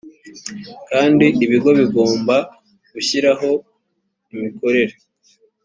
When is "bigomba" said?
1.79-2.35